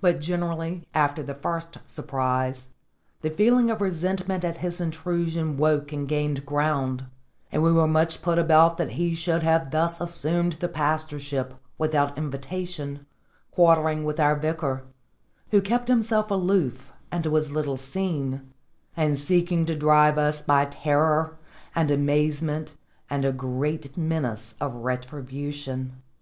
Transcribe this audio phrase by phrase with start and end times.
[0.00, 2.70] But, generally, after the first surprise,
[3.20, 7.04] the feeling of resentment at his intrusion woke and gained ground,
[7.52, 12.16] and we were much put about that he should have thus assumed the pastorship without
[12.16, 13.04] invitation,
[13.50, 14.84] quartering with our Vicar;
[15.50, 18.50] who kept himself aloof and was little seen,
[18.96, 21.36] and seeking to drive us by terror,
[21.74, 22.74] and amazement,
[23.10, 26.00] and a great menace of retribution.